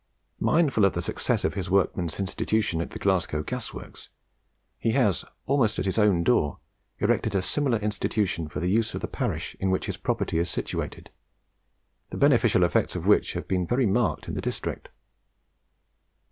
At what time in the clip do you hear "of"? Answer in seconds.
0.83-0.93, 1.45-1.53, 8.95-9.01, 12.95-13.05